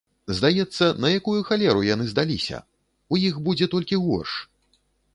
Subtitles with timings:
[0.37, 2.65] Здаецца, на якую халеру яны здаліся,
[3.15, 4.31] у іх будзе толькі горш.